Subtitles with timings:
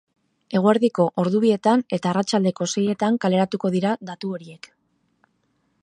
[0.59, 4.71] Eguerdiko ordu bietan eta arratsaldeko seietan kaleratuko dira datu horiek.